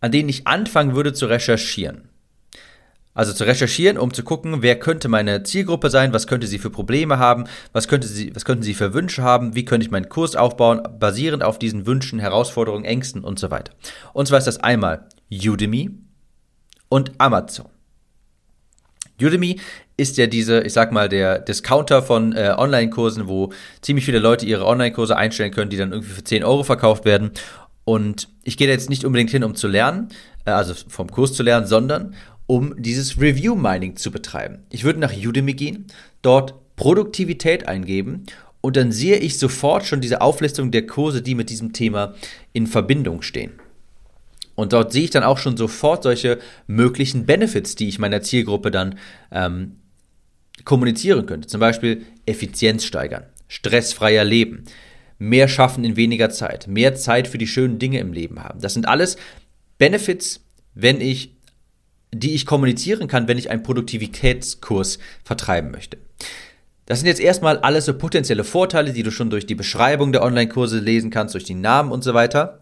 an 0.00 0.10
denen 0.10 0.30
ich 0.30 0.46
anfangen 0.46 0.94
würde 0.94 1.12
zu 1.12 1.26
recherchieren. 1.26 2.08
Also 3.14 3.32
zu 3.32 3.44
recherchieren, 3.44 3.96
um 3.96 4.12
zu 4.12 4.24
gucken, 4.24 4.60
wer 4.60 4.78
könnte 4.78 5.08
meine 5.08 5.44
Zielgruppe 5.44 5.88
sein, 5.88 6.12
was 6.12 6.26
könnte 6.26 6.48
sie 6.48 6.58
für 6.58 6.70
Probleme 6.70 7.18
haben, 7.18 7.44
was, 7.72 7.86
könnte 7.86 8.08
sie, 8.08 8.34
was 8.34 8.44
könnten 8.44 8.64
sie 8.64 8.74
für 8.74 8.92
Wünsche 8.92 9.22
haben, 9.22 9.54
wie 9.54 9.64
könnte 9.64 9.86
ich 9.86 9.92
meinen 9.92 10.08
Kurs 10.08 10.34
aufbauen, 10.34 10.82
basierend 10.98 11.44
auf 11.44 11.60
diesen 11.60 11.86
Wünschen, 11.86 12.18
Herausforderungen, 12.18 12.84
Ängsten 12.84 13.22
und 13.22 13.38
so 13.38 13.52
weiter. 13.52 13.72
Und 14.12 14.26
zwar 14.26 14.38
ist 14.38 14.48
das 14.48 14.58
einmal 14.58 15.06
Udemy 15.30 15.90
und 16.88 17.12
Amazon. 17.18 17.66
Udemy 19.22 19.60
ist 19.96 20.16
ja 20.16 20.26
diese, 20.26 20.62
ich 20.62 20.72
sag 20.72 20.90
mal, 20.90 21.08
der 21.08 21.38
Discounter 21.38 22.02
von 22.02 22.32
äh, 22.32 22.54
Online-Kursen, 22.56 23.28
wo 23.28 23.52
ziemlich 23.80 24.04
viele 24.04 24.18
Leute 24.18 24.44
ihre 24.44 24.66
Online-Kurse 24.66 25.16
einstellen 25.16 25.52
können, 25.52 25.70
die 25.70 25.76
dann 25.76 25.92
irgendwie 25.92 26.12
für 26.12 26.24
10 26.24 26.42
Euro 26.42 26.64
verkauft 26.64 27.04
werden. 27.04 27.30
Und 27.84 28.28
ich 28.42 28.56
gehe 28.56 28.66
jetzt 28.66 28.90
nicht 28.90 29.04
unbedingt 29.04 29.30
hin, 29.30 29.44
um 29.44 29.54
zu 29.54 29.68
lernen, 29.68 30.08
äh, 30.44 30.50
also 30.50 30.74
vom 30.88 31.10
Kurs 31.10 31.32
zu 31.34 31.44
lernen, 31.44 31.66
sondern 31.66 32.14
um 32.46 32.74
dieses 32.76 33.20
Review 33.20 33.54
Mining 33.54 33.96
zu 33.96 34.10
betreiben. 34.10 34.58
Ich 34.70 34.84
würde 34.84 35.00
nach 35.00 35.12
Udemy 35.12 35.54
gehen, 35.54 35.86
dort 36.22 36.54
Produktivität 36.76 37.68
eingeben 37.68 38.24
und 38.60 38.76
dann 38.76 38.92
sehe 38.92 39.16
ich 39.16 39.38
sofort 39.38 39.84
schon 39.84 40.00
diese 40.00 40.20
Auflistung 40.20 40.70
der 40.70 40.86
Kurse, 40.86 41.22
die 41.22 41.34
mit 41.34 41.50
diesem 41.50 41.72
Thema 41.72 42.14
in 42.52 42.66
Verbindung 42.66 43.22
stehen. 43.22 43.52
Und 44.54 44.72
dort 44.72 44.92
sehe 44.92 45.04
ich 45.04 45.10
dann 45.10 45.24
auch 45.24 45.38
schon 45.38 45.56
sofort 45.56 46.04
solche 46.04 46.38
möglichen 46.66 47.26
Benefits, 47.26 47.74
die 47.74 47.88
ich 47.88 47.98
meiner 47.98 48.22
Zielgruppe 48.22 48.70
dann 48.70 48.98
ähm, 49.32 49.76
kommunizieren 50.64 51.26
könnte. 51.26 51.48
Zum 51.48 51.60
Beispiel 51.60 52.06
Effizienz 52.24 52.84
steigern, 52.84 53.24
stressfreier 53.48 54.24
Leben, 54.24 54.64
mehr 55.18 55.48
schaffen 55.48 55.84
in 55.84 55.96
weniger 55.96 56.30
Zeit, 56.30 56.66
mehr 56.68 56.94
Zeit 56.94 57.28
für 57.28 57.38
die 57.38 57.46
schönen 57.46 57.78
Dinge 57.78 57.98
im 57.98 58.12
Leben 58.12 58.42
haben. 58.42 58.60
Das 58.60 58.74
sind 58.74 58.86
alles 58.86 59.16
Benefits, 59.78 60.40
wenn 60.74 61.00
ich 61.00 61.34
die 62.14 62.34
ich 62.34 62.46
kommunizieren 62.46 63.08
kann, 63.08 63.28
wenn 63.28 63.38
ich 63.38 63.50
einen 63.50 63.62
Produktivitätskurs 63.62 64.98
vertreiben 65.24 65.70
möchte. 65.70 65.98
Das 66.86 66.98
sind 66.98 67.06
jetzt 67.06 67.20
erstmal 67.20 67.58
alles 67.58 67.86
so 67.86 67.94
potenzielle 67.94 68.44
Vorteile, 68.44 68.92
die 68.92 69.02
du 69.02 69.10
schon 69.10 69.30
durch 69.30 69.46
die 69.46 69.54
Beschreibung 69.54 70.12
der 70.12 70.22
Online-Kurse 70.22 70.78
lesen 70.78 71.10
kannst, 71.10 71.34
durch 71.34 71.44
die 71.44 71.54
Namen 71.54 71.90
und 71.90 72.04
so 72.04 72.12
weiter. 72.12 72.60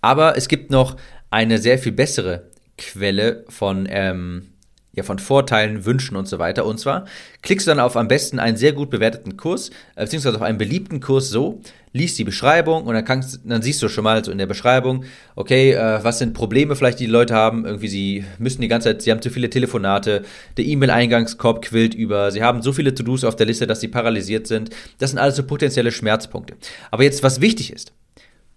Aber 0.00 0.36
es 0.36 0.48
gibt 0.48 0.70
noch 0.70 0.96
eine 1.30 1.58
sehr 1.58 1.78
viel 1.78 1.92
bessere 1.92 2.50
Quelle 2.78 3.44
von 3.48 3.86
ähm, 3.88 4.53
ja, 4.94 5.02
von 5.02 5.18
Vorteilen, 5.18 5.84
Wünschen 5.84 6.16
und 6.16 6.26
so 6.26 6.38
weiter. 6.38 6.64
Und 6.64 6.78
zwar 6.78 7.04
klickst 7.42 7.66
du 7.66 7.70
dann 7.70 7.80
auf 7.80 7.96
am 7.96 8.08
besten 8.08 8.38
einen 8.38 8.56
sehr 8.56 8.72
gut 8.72 8.90
bewerteten 8.90 9.36
Kurs, 9.36 9.70
äh, 9.96 10.04
beziehungsweise 10.04 10.36
auf 10.36 10.42
einen 10.42 10.58
beliebten 10.58 11.00
Kurs 11.00 11.30
so, 11.30 11.60
liest 11.92 12.18
die 12.18 12.24
Beschreibung 12.24 12.84
und 12.84 12.94
dann, 12.94 13.04
kannst, 13.04 13.40
dann 13.44 13.62
siehst 13.62 13.82
du 13.82 13.88
schon 13.88 14.04
mal 14.04 14.24
so 14.24 14.32
in 14.32 14.38
der 14.38 14.46
Beschreibung, 14.46 15.04
okay, 15.36 15.72
äh, 15.72 16.02
was 16.02 16.18
sind 16.18 16.34
Probleme 16.34 16.74
vielleicht, 16.74 16.98
die 16.98 17.06
die 17.06 17.10
Leute 17.10 17.34
haben? 17.34 17.64
Irgendwie, 17.64 17.88
sie 17.88 18.24
müssen 18.38 18.60
die 18.60 18.68
ganze 18.68 18.88
Zeit, 18.90 19.02
sie 19.02 19.10
haben 19.10 19.22
zu 19.22 19.30
viele 19.30 19.48
Telefonate, 19.48 20.24
der 20.56 20.64
E-Mail-Eingangskorb 20.64 21.62
quillt 21.62 21.94
über, 21.94 22.32
sie 22.32 22.42
haben 22.42 22.62
so 22.62 22.72
viele 22.72 22.94
To-Dos 22.94 23.24
auf 23.24 23.36
der 23.36 23.46
Liste, 23.46 23.66
dass 23.66 23.80
sie 23.80 23.88
paralysiert 23.88 24.46
sind. 24.46 24.70
Das 24.98 25.10
sind 25.10 25.18
alles 25.20 25.36
so 25.36 25.44
potenzielle 25.44 25.92
Schmerzpunkte. 25.92 26.54
Aber 26.90 27.04
jetzt, 27.04 27.22
was 27.22 27.40
wichtig 27.40 27.72
ist, 27.72 27.92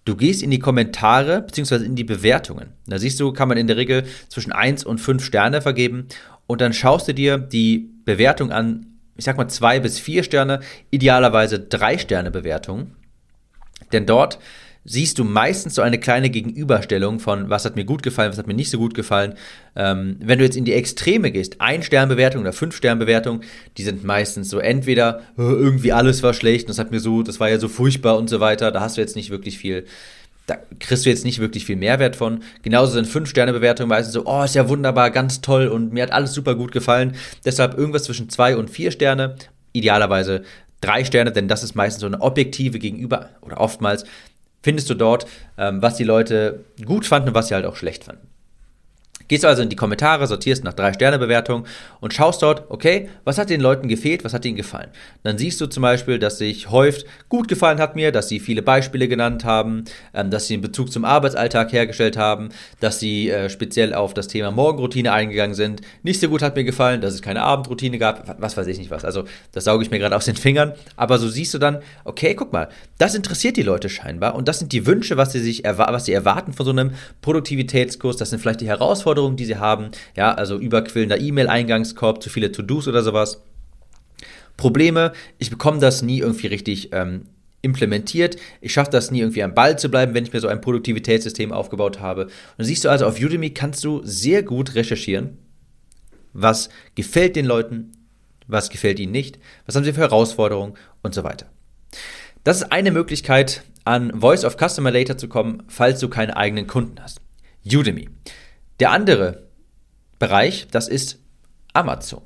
Du 0.08 0.16
gehst 0.16 0.42
in 0.42 0.50
die 0.50 0.58
Kommentare 0.58 1.42
bzw. 1.42 1.84
in 1.84 1.94
die 1.94 2.02
Bewertungen. 2.02 2.70
Da 2.86 2.98
siehst 2.98 3.20
du, 3.20 3.30
kann 3.30 3.46
man 3.46 3.58
in 3.58 3.66
der 3.66 3.76
Regel 3.76 4.06
zwischen 4.30 4.52
1 4.52 4.84
und 4.84 5.02
5 5.02 5.22
Sterne 5.22 5.60
vergeben 5.60 6.08
und 6.46 6.62
dann 6.62 6.72
schaust 6.72 7.08
du 7.08 7.12
dir 7.12 7.36
die 7.36 7.90
Bewertung 8.06 8.50
an, 8.50 8.86
ich 9.16 9.26
sag 9.26 9.36
mal 9.36 9.48
2 9.48 9.80
bis 9.80 9.98
4 9.98 10.22
Sterne, 10.22 10.60
idealerweise 10.90 11.60
3 11.60 11.98
Sterne 11.98 12.30
Bewertung. 12.30 12.92
Denn 13.92 14.06
dort 14.06 14.38
siehst 14.88 15.18
du 15.18 15.24
meistens 15.24 15.74
so 15.74 15.82
eine 15.82 15.98
kleine 15.98 16.30
Gegenüberstellung 16.30 17.20
von, 17.20 17.50
was 17.50 17.66
hat 17.66 17.76
mir 17.76 17.84
gut 17.84 18.02
gefallen, 18.02 18.30
was 18.30 18.38
hat 18.38 18.46
mir 18.46 18.54
nicht 18.54 18.70
so 18.70 18.78
gut 18.78 18.94
gefallen. 18.94 19.34
Ähm, 19.76 20.16
wenn 20.20 20.38
du 20.38 20.44
jetzt 20.44 20.56
in 20.56 20.64
die 20.64 20.72
Extreme 20.72 21.30
gehst, 21.30 21.60
ein 21.60 21.82
Sternbewertung 21.82 22.40
oder 22.40 22.54
fünf 22.54 22.74
Sternbewertung, 22.74 23.42
die 23.76 23.82
sind 23.82 24.02
meistens 24.02 24.48
so 24.48 24.58
entweder 24.58 25.20
irgendwie 25.36 25.92
alles 25.92 26.22
war 26.22 26.32
schlecht, 26.32 26.70
das 26.70 26.78
hat 26.78 26.90
mir 26.90 27.00
so, 27.00 27.22
das 27.22 27.38
war 27.38 27.50
ja 27.50 27.58
so 27.58 27.68
furchtbar 27.68 28.16
und 28.16 28.30
so 28.30 28.40
weiter. 28.40 28.72
Da 28.72 28.80
hast 28.80 28.96
du 28.96 29.02
jetzt 29.02 29.14
nicht 29.14 29.28
wirklich 29.28 29.58
viel, 29.58 29.84
da 30.46 30.56
kriegst 30.80 31.04
du 31.04 31.10
jetzt 31.10 31.26
nicht 31.26 31.38
wirklich 31.38 31.66
viel 31.66 31.76
Mehrwert 31.76 32.16
von. 32.16 32.42
Genauso 32.62 32.92
sind 32.92 33.06
fünf 33.06 33.28
Sternebewertungen 33.28 33.90
meistens 33.90 34.14
so, 34.14 34.24
oh, 34.24 34.42
ist 34.42 34.54
ja 34.54 34.70
wunderbar, 34.70 35.10
ganz 35.10 35.42
toll 35.42 35.68
und 35.68 35.92
mir 35.92 36.02
hat 36.02 36.12
alles 36.12 36.32
super 36.32 36.54
gut 36.54 36.72
gefallen. 36.72 37.14
Deshalb 37.44 37.76
irgendwas 37.76 38.04
zwischen 38.04 38.30
zwei 38.30 38.56
und 38.56 38.70
vier 38.70 38.90
Sterne, 38.90 39.36
idealerweise 39.74 40.44
drei 40.80 41.04
Sterne, 41.04 41.32
denn 41.32 41.48
das 41.48 41.62
ist 41.62 41.74
meistens 41.74 42.00
so 42.00 42.06
eine 42.06 42.20
objektive 42.20 42.78
Gegenüber 42.78 43.30
oder 43.42 43.60
oftmals 43.60 44.04
findest 44.62 44.90
du 44.90 44.94
dort, 44.94 45.26
ähm, 45.56 45.82
was 45.82 45.96
die 45.96 46.04
Leute 46.04 46.64
gut 46.84 47.06
fanden 47.06 47.28
und 47.28 47.34
was 47.34 47.48
sie 47.48 47.54
halt 47.54 47.66
auch 47.66 47.76
schlecht 47.76 48.04
fanden. 48.04 48.28
Gehst 49.28 49.44
du 49.44 49.48
also 49.48 49.62
in 49.62 49.68
die 49.68 49.76
Kommentare, 49.76 50.26
sortierst 50.26 50.64
nach 50.64 50.72
drei 50.72 50.92
Sterne 50.94 51.18
Bewertung 51.18 51.66
und 52.00 52.14
schaust 52.14 52.42
dort, 52.42 52.64
okay, 52.70 53.10
was 53.24 53.36
hat 53.36 53.50
den 53.50 53.60
Leuten 53.60 53.88
gefehlt, 53.88 54.24
was 54.24 54.32
hat 54.32 54.44
ihnen 54.46 54.56
gefallen. 54.56 54.88
Dann 55.22 55.36
siehst 55.36 55.60
du 55.60 55.66
zum 55.66 55.82
Beispiel, 55.82 56.18
dass 56.18 56.38
sich 56.38 56.70
häuft, 56.70 57.04
gut 57.28 57.46
gefallen 57.46 57.78
hat 57.78 57.94
mir, 57.94 58.10
dass 58.10 58.28
sie 58.28 58.40
viele 58.40 58.62
Beispiele 58.62 59.06
genannt 59.06 59.44
haben, 59.44 59.84
ähm, 60.14 60.30
dass 60.30 60.46
sie 60.46 60.54
einen 60.54 60.62
Bezug 60.62 60.90
zum 60.90 61.04
Arbeitsalltag 61.04 61.72
hergestellt 61.72 62.16
haben, 62.16 62.48
dass 62.80 63.00
sie 63.00 63.30
äh, 63.30 63.50
speziell 63.50 63.92
auf 63.92 64.14
das 64.14 64.28
Thema 64.28 64.50
Morgenroutine 64.50 65.12
eingegangen 65.12 65.54
sind. 65.54 65.82
Nicht 66.02 66.20
so 66.20 66.28
gut 66.28 66.40
hat 66.40 66.56
mir 66.56 66.64
gefallen, 66.64 67.02
dass 67.02 67.12
es 67.12 67.20
keine 67.20 67.42
Abendroutine 67.42 67.98
gab, 67.98 68.40
was 68.40 68.56
weiß 68.56 68.66
ich 68.66 68.78
nicht 68.78 68.90
was. 68.90 69.04
Also 69.04 69.24
das 69.52 69.64
sauge 69.64 69.84
ich 69.84 69.90
mir 69.90 69.98
gerade 69.98 70.16
aus 70.16 70.24
den 70.24 70.36
Fingern. 70.36 70.72
Aber 70.96 71.18
so 71.18 71.28
siehst 71.28 71.52
du 71.52 71.58
dann, 71.58 71.78
okay, 72.04 72.34
guck 72.34 72.52
mal, 72.52 72.68
das 72.96 73.14
interessiert 73.14 73.58
die 73.58 73.62
Leute 73.62 73.90
scheinbar 73.90 74.34
und 74.34 74.48
das 74.48 74.58
sind 74.58 74.72
die 74.72 74.86
Wünsche, 74.86 75.16
was 75.16 75.32
sie 75.32 75.40
sich 75.40 75.64
was 75.64 76.06
sie 76.06 76.12
erwarten 76.12 76.54
von 76.54 76.64
so 76.64 76.72
einem 76.72 76.92
Produktivitätskurs. 77.20 78.16
Das 78.16 78.30
sind 78.30 78.40
vielleicht 78.40 78.60
die 78.60 78.68
Herausforderungen 78.68 79.17
Herausforderungen, 79.18 79.36
die 79.36 79.44
sie 79.44 79.56
haben, 79.56 79.90
ja, 80.16 80.32
also 80.32 80.58
überquillender 80.58 81.20
E-Mail-Eingangskorb, 81.20 82.22
zu 82.22 82.30
viele 82.30 82.52
To-Dos 82.52 82.88
oder 82.88 83.02
sowas. 83.02 83.42
Probleme, 84.56 85.12
ich 85.38 85.50
bekomme 85.50 85.78
das 85.78 86.02
nie 86.02 86.20
irgendwie 86.20 86.48
richtig 86.48 86.90
ähm, 86.92 87.26
implementiert. 87.62 88.36
Ich 88.60 88.72
schaffe 88.72 88.90
das 88.90 89.10
nie 89.10 89.20
irgendwie 89.20 89.42
am 89.42 89.54
Ball 89.54 89.78
zu 89.78 89.88
bleiben, 89.88 90.14
wenn 90.14 90.24
ich 90.24 90.32
mir 90.32 90.40
so 90.40 90.48
ein 90.48 90.60
Produktivitätssystem 90.60 91.52
aufgebaut 91.52 92.00
habe. 92.00 92.28
Und 92.56 92.64
siehst 92.64 92.84
du 92.84 92.88
also, 92.88 93.06
auf 93.06 93.20
Udemy 93.20 93.50
kannst 93.50 93.84
du 93.84 94.00
sehr 94.04 94.42
gut 94.42 94.74
recherchieren, 94.74 95.38
was 96.32 96.70
gefällt 96.94 97.36
den 97.36 97.46
Leuten, 97.46 97.92
was 98.46 98.70
gefällt 98.70 98.98
ihnen 98.98 99.12
nicht, 99.12 99.38
was 99.66 99.76
haben 99.76 99.84
sie 99.84 99.92
für 99.92 100.00
Herausforderungen 100.00 100.74
und 101.02 101.14
so 101.14 101.22
weiter. 101.22 101.46
Das 102.44 102.58
ist 102.58 102.72
eine 102.72 102.90
Möglichkeit, 102.90 103.62
an 103.84 104.20
Voice 104.20 104.44
of 104.44 104.56
Customer 104.56 104.90
Later 104.90 105.16
zu 105.16 105.28
kommen, 105.28 105.62
falls 105.68 106.00
du 106.00 106.08
keine 106.08 106.36
eigenen 106.36 106.66
Kunden 106.66 107.00
hast. 107.00 107.20
Udemy. 107.64 108.08
Der 108.80 108.92
andere 108.92 109.42
Bereich, 110.18 110.68
das 110.70 110.88
ist 110.88 111.18
Amazon. 111.72 112.22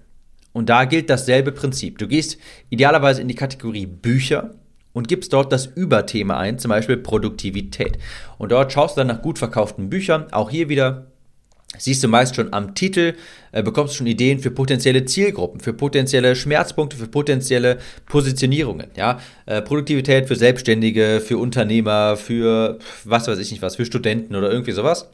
Und 0.53 0.69
da 0.69 0.85
gilt 0.85 1.09
dasselbe 1.09 1.53
Prinzip. 1.53 1.99
Du 1.99 2.07
gehst 2.07 2.39
idealerweise 2.69 3.23
in 3.23 3.29
die 3.29 3.35
Kategorie 3.35 3.87
Bücher 3.87 4.51
und 4.93 5.09
gibst 5.09 5.33
dort 5.33 5.51
das 5.51 5.67
Überthema 5.67 6.37
ein, 6.39 6.59
zum 6.59 6.69
Beispiel 6.69 6.99
Produktivität. 6.99 7.99
Und 8.37 8.53
dort 8.53 8.73
schaust 8.73 8.97
du 8.97 9.01
dann 9.01 9.09
nach 9.09 9.23
gut 9.23 9.39
verkauften 9.39 9.89
Büchern. 9.89 10.31
Auch 10.33 10.51
hier 10.51 10.69
wieder 10.69 11.07
siehst 11.79 12.05
du 12.05 12.09
meist 12.09 12.37
schon 12.37 12.53
am 12.53 12.75
Titel, 12.75 13.15
äh, 13.53 13.63
bekommst 13.63 13.95
schon 13.95 14.07
Ideen 14.07 14.39
für 14.39 14.51
potenzielle 14.51 15.07
Zielgruppen, 15.07 15.61
für 15.61 15.73
potenzielle 15.73 16.37
Schmerzpunkte, 16.37 16.99
für 16.99 17.09
potenzielle 17.09 17.79
Positionierungen. 18.05 18.89
Ja? 18.95 19.21
Äh, 19.47 19.63
Produktivität 19.63 20.29
für 20.29 20.37
Selbstständige, 20.37 21.23
für 21.25 21.39
Unternehmer, 21.39 22.19
für 22.19 22.79
was 23.05 23.27
weiß 23.27 23.39
ich 23.39 23.51
nicht 23.53 23.63
was, 23.63 23.77
für 23.77 23.87
Studenten 23.87 24.37
oder 24.37 24.51
irgendwie 24.51 24.73
sowas. 24.73 25.09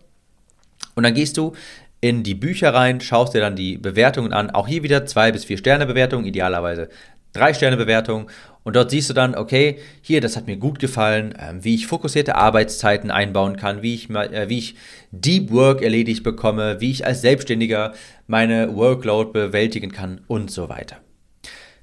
Und 0.99 1.05
dann 1.05 1.14
gehst 1.14 1.37
du 1.37 1.52
in 2.00 2.25
die 2.25 2.35
Bücher 2.35 2.75
rein, 2.75 3.00
schaust 3.00 3.33
dir 3.33 3.40
dann 3.40 3.55
die 3.55 3.78
Bewertungen 3.78 4.33
an. 4.33 4.50
Auch 4.50 4.67
hier 4.67 4.83
wieder 4.83 5.07
zwei 5.07 5.31
bis 5.31 5.45
vier 5.45 5.57
Sterne 5.57 5.87
Bewertungen, 5.87 6.26
idealerweise 6.26 6.88
drei 7.33 7.55
Sterne 7.55 7.76
Bewertungen. 7.76 8.26
Und 8.64 8.75
dort 8.75 8.90
siehst 8.90 9.09
du 9.09 9.14
dann, 9.14 9.37
okay, 9.37 9.78
hier, 10.02 10.21
das 10.21 10.37
hat 10.37 10.49
mir 10.49 10.57
gut 10.57 10.81
gefallen, 10.81 11.37
äh, 11.37 11.55
wie 11.61 11.76
ich 11.76 11.87
fokussierte 11.87 12.35
Arbeitszeiten 12.35 13.12
einbauen 13.12 13.57
kann, 13.57 13.81
wie 13.81 13.95
ich, 13.95 14.11
äh, 14.11 14.49
wie 14.49 14.59
ich 14.59 14.75
Deep 15.12 15.52
Work 15.52 15.83
erledigt 15.83 16.25
bekomme, 16.25 16.81
wie 16.81 16.90
ich 16.90 17.07
als 17.07 17.21
Selbstständiger 17.21 17.95
meine 18.26 18.75
Workload 18.75 19.31
bewältigen 19.31 19.93
kann 19.93 20.23
und 20.26 20.50
so 20.50 20.69
weiter. 20.69 20.97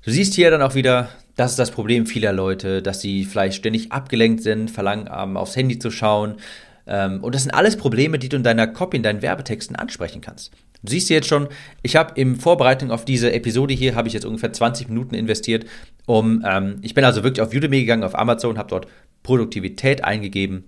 Du 0.03 0.11
siehst 0.11 0.33
hier 0.33 0.51
dann 0.51 0.61
auch 0.61 0.75
wieder, 0.75 1.07
das 1.37 1.51
ist 1.51 1.59
das 1.59 1.71
Problem 1.71 2.05
vieler 2.05 2.33
Leute, 2.33 2.81
dass 2.81 2.99
sie 2.99 3.23
vielleicht 3.23 3.55
ständig 3.55 3.93
abgelenkt 3.93 4.43
sind, 4.43 4.69
verlangen, 4.69 5.07
aufs 5.07 5.55
Handy 5.55 5.79
zu 5.79 5.89
schauen, 5.89 6.31
ähm, 6.31 6.37
und 7.21 7.33
das 7.33 7.43
sind 7.43 7.51
alles 7.51 7.77
Probleme, 7.77 8.19
die 8.19 8.29
du 8.29 8.37
in 8.37 8.43
deiner 8.43 8.67
Copy, 8.67 8.97
in 8.97 9.03
deinen 9.03 9.21
Werbetexten 9.21 9.75
ansprechen 9.75 10.21
kannst. 10.21 10.51
Du 10.83 10.91
siehst 10.91 11.09
jetzt 11.09 11.27
schon, 11.27 11.47
ich 11.81 11.95
habe 11.95 12.19
in 12.19 12.35
Vorbereitung 12.35 12.91
auf 12.91 13.05
diese 13.05 13.33
Episode 13.33 13.73
hier, 13.73 13.95
habe 13.95 14.07
ich 14.07 14.13
jetzt 14.13 14.25
ungefähr 14.25 14.53
20 14.53 14.89
Minuten 14.89 15.15
investiert, 15.15 15.65
um, 16.05 16.43
ähm, 16.45 16.77
ich 16.81 16.93
bin 16.93 17.03
also 17.03 17.23
wirklich 17.23 17.41
auf 17.41 17.53
Udemy 17.53 17.81
gegangen, 17.81 18.03
auf 18.03 18.17
Amazon, 18.17 18.57
habe 18.59 18.69
dort 18.69 18.87
Produktivität 19.23 20.03
eingegeben 20.03 20.65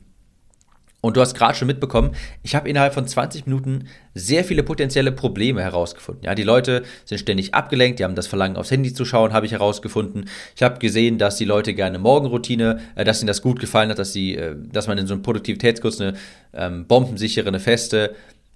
und 1.00 1.16
du 1.16 1.22
hast 1.22 1.36
gerade 1.36 1.56
schon 1.56 1.68
mitbekommen, 1.68 2.16
ich 2.42 2.56
habe 2.56 2.68
innerhalb 2.68 2.94
von 2.94 3.08
20 3.08 3.46
Minuten 3.46 3.88
sehr 4.16 4.44
viele 4.44 4.64
potenzielle 4.64 5.12
Probleme 5.12 5.62
herausgefunden. 5.62 6.24
Ja, 6.24 6.34
die 6.34 6.44
Leute 6.44 6.84
sind 7.06 7.20
ständig 7.20 7.54
abgelenkt, 7.54 8.00
die 8.00 8.04
haben 8.04 8.16
das 8.16 8.26
Verlangen 8.26 8.58
aufs 8.58 8.72
Handy 8.72 8.94
zu 8.94 9.06
schauen, 9.06 9.32
habe 9.32 9.46
ich 9.46 9.52
herausgefunden. 9.52 10.28
Ich 10.56 10.64
habe 10.64 10.80
gesehen, 10.80 11.20
dass 11.20 11.38
die 11.38 11.46
Leute 11.46 11.76
gerne 11.76 12.00
Morgenroutine, 12.00 12.80
äh, 12.96 13.04
dass 13.04 13.22
ihnen 13.22 13.28
das 13.28 13.44
gut 13.44 13.60
gefallen 13.60 13.92
hat, 13.92 14.00
dass 14.00 14.12
sie, 14.12 14.36
äh, 14.36 14.56
dass 14.58 14.88
man 14.88 14.98
in 14.98 15.06
so 15.06 15.14
einem 15.14 15.22
Produktivitätskurs 15.22 16.02
eine 16.02 16.18
ähm, 16.54 16.88
bombensichere, 16.88 17.48
eine 17.48 17.60
feste 17.60 18.16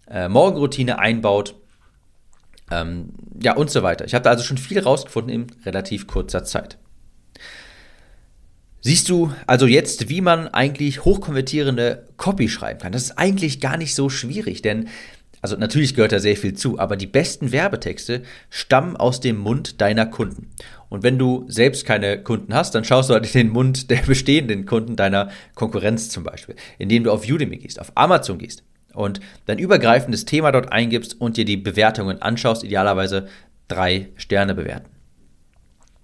äh, 0.09 0.27
Morgenroutine 0.27 0.97
einbaut. 0.97 1.55
Ähm, 2.71 3.09
ja, 3.41 3.55
und 3.55 3.69
so 3.69 3.83
weiter. 3.83 4.05
Ich 4.05 4.15
habe 4.15 4.23
da 4.23 4.31
also 4.31 4.43
schon 4.43 4.57
viel 4.57 4.77
herausgefunden 4.77 5.33
in 5.33 5.47
relativ 5.65 6.07
kurzer 6.07 6.43
Zeit. 6.43 6.77
Siehst 8.81 9.09
du 9.09 9.31
also 9.45 9.67
jetzt, 9.67 10.09
wie 10.09 10.21
man 10.21 10.47
eigentlich 10.47 11.05
hochkonvertierende 11.05 12.07
Copy 12.17 12.49
schreiben 12.49 12.79
kann? 12.79 12.91
Das 12.91 13.03
ist 13.03 13.17
eigentlich 13.17 13.61
gar 13.61 13.77
nicht 13.77 13.93
so 13.93 14.09
schwierig, 14.09 14.63
denn 14.63 14.89
also 15.41 15.55
natürlich 15.55 15.95
gehört 15.95 16.11
da 16.11 16.19
sehr 16.19 16.35
viel 16.35 16.53
zu, 16.53 16.77
aber 16.79 16.97
die 16.97 17.07
besten 17.07 17.51
Werbetexte 17.51 18.23
stammen 18.49 18.95
aus 18.95 19.19
dem 19.19 19.37
Mund 19.37 19.81
deiner 19.81 20.05
Kunden. 20.05 20.51
Und 20.89 21.03
wenn 21.03 21.17
du 21.17 21.45
selbst 21.47 21.85
keine 21.85 22.21
Kunden 22.21 22.53
hast, 22.53 22.75
dann 22.75 22.83
schaust 22.83 23.09
du 23.09 23.13
halt 23.13 23.25
in 23.25 23.47
den 23.47 23.53
Mund 23.53 23.89
der 23.89 24.01
bestehenden 24.07 24.65
Kunden 24.65 24.95
deiner 24.95 25.29
Konkurrenz 25.55 26.09
zum 26.09 26.23
Beispiel, 26.23 26.55
indem 26.77 27.03
du 27.03 27.11
auf 27.11 27.27
Udemy 27.27 27.57
gehst, 27.57 27.79
auf 27.79 27.91
Amazon 27.95 28.37
gehst 28.37 28.63
und 28.93 29.19
dein 29.45 29.59
übergreifendes 29.59 30.25
Thema 30.25 30.51
dort 30.51 30.71
eingibst 30.71 31.19
und 31.19 31.37
dir 31.37 31.45
die 31.45 31.57
Bewertungen 31.57 32.21
anschaust, 32.21 32.63
idealerweise 32.63 33.27
drei 33.67 34.09
Sterne 34.17 34.53
bewerten. 34.53 34.89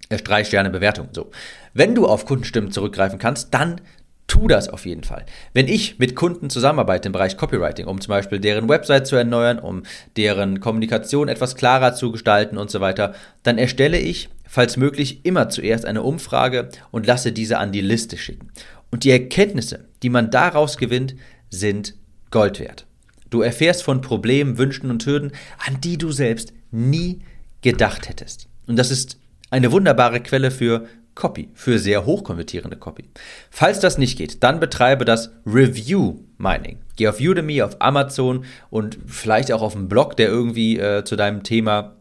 Äh, 0.10 0.18
drei 0.18 0.44
Sterne 0.44 0.70
Bewertung. 0.70 1.10
So. 1.12 1.32
Wenn 1.74 1.96
du 1.96 2.08
auf 2.08 2.26
Kundenstimmen 2.26 2.72
zurückgreifen 2.72 3.20
kannst, 3.20 3.54
dann 3.54 3.82
tu 4.28 4.48
das 4.48 4.70
auf 4.70 4.86
jeden 4.86 5.04
Fall. 5.04 5.26
Wenn 5.54 5.68
ich 5.68 6.00
mit 6.00 6.16
Kunden 6.16 6.50
zusammenarbeite 6.50 7.08
im 7.08 7.14
Bereich 7.14 7.38
Copywriting, 7.38 7.88
um 7.88 8.02
zum 8.02 8.10
Beispiel 8.10 8.40
deren 8.40 8.68
Website 8.68 9.08
zu 9.08 9.16
erneuern, 9.16 9.58
um 9.58 9.84
deren 10.18 10.60
Kommunikation 10.60 11.30
etwas 11.30 11.56
klarer 11.56 11.96
zu 11.96 12.12
gestalten 12.12 12.58
und 12.58 12.70
so 12.70 12.82
weiter, 12.82 13.16
dann 13.44 13.58
erstelle 13.58 13.98
ich, 13.98 14.30
falls 14.46 14.78
möglich, 14.78 15.26
immer 15.26 15.50
zuerst 15.50 15.86
eine 15.86 16.04
Umfrage 16.04 16.70
und 16.92 17.08
lasse 17.08 17.32
diese 17.32 17.58
an 17.58 17.72
die 17.72 17.82
Liste 17.82 18.18
schicken. 18.18 18.52
Und 18.92 19.04
die 19.04 19.12
Erkenntnisse, 19.12 19.86
die 20.04 20.10
man 20.10 20.30
daraus 20.30 20.78
gewinnt, 20.78 21.16
sind 21.50 21.96
Gold 22.30 22.60
wert. 22.60 22.86
Du 23.30 23.42
erfährst 23.42 23.84
von 23.84 24.02
Problemen, 24.02 24.58
Wünschen 24.58 24.90
und 24.90 25.06
Hürden, 25.06 25.32
an 25.66 25.80
die 25.82 25.98
du 25.98 26.12
selbst 26.12 26.54
nie 26.72 27.20
gedacht 27.62 28.08
hättest. 28.08 28.48
Und 28.68 28.78
das 28.78 28.92
ist 28.92 29.18
eine 29.50 29.72
wunderbare 29.72 30.20
Quelle 30.20 30.52
für 30.52 30.88
Copy, 31.16 31.50
für 31.56 31.80
sehr 31.80 32.06
hochkonvertierende 32.06 32.78
Copy. 32.78 33.06
Falls 33.50 33.80
das 33.80 33.98
nicht 33.98 34.18
geht, 34.18 34.44
dann 34.44 34.60
betreibe 34.60 35.04
das 35.04 35.32
Review 35.46 36.20
Mining. 36.38 36.78
Geh 36.96 37.08
auf 37.08 37.20
Udemy, 37.20 37.64
auf 37.64 37.78
Amazon 37.80 38.46
und 38.70 39.00
vielleicht 39.08 39.52
auch 39.52 39.64
auf 39.64 39.76
einen 39.76 39.90
Blog, 39.90 40.16
der 40.16 40.28
irgendwie 40.28 40.78
äh, 40.78 41.04
zu 41.04 41.16
deinem 41.16 41.42
Thema 41.42 41.96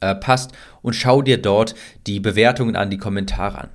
äh, 0.00 0.14
passt 0.16 0.52
und 0.82 0.94
schau 0.94 1.22
dir 1.22 1.40
dort 1.40 1.74
die 2.06 2.18
Bewertungen 2.18 2.74
an, 2.74 2.90
die 2.90 2.98
Kommentare 2.98 3.58
an. 3.58 3.68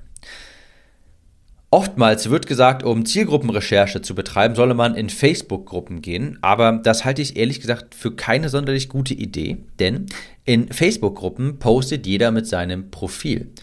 Oftmals 1.74 2.30
wird 2.30 2.48
gesagt, 2.48 2.84
um 2.84 3.06
Zielgruppenrecherche 3.06 4.02
zu 4.02 4.14
betreiben, 4.14 4.56
solle 4.56 4.74
man 4.74 4.94
in 4.94 5.10
Facebook-Gruppen 5.10 6.02
gehen, 6.02 6.38
aber 6.42 6.82
das 6.84 7.06
halte 7.06 7.22
ich 7.22 7.38
ehrlich 7.38 7.62
gesagt 7.62 7.96
für 7.96 8.14
keine 8.14 8.50
sonderlich 8.50 8.90
gute 8.90 9.14
Idee, 9.14 9.56
denn 9.80 10.08
in 10.44 10.68
Facebook-Gruppen 10.68 11.60
postet 11.60 12.06
jeder 12.06 12.32
mit 12.32 12.46
seinem 12.46 12.92
Profil. 12.92 13.54